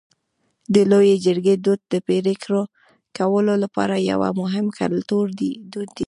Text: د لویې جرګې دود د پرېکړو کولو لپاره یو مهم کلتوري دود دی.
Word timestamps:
د 0.73 0.75
لویې 0.91 1.15
جرګې 1.25 1.55
دود 1.65 1.81
د 1.93 1.95
پرېکړو 2.07 2.61
کولو 3.17 3.53
لپاره 3.63 3.95
یو 4.09 4.21
مهم 4.41 4.65
کلتوري 4.79 5.51
دود 5.73 5.89
دی. 5.95 5.99